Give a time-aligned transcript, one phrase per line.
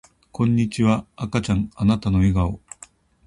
[0.31, 2.59] こんにちは赤ちゃんあなたの笑顔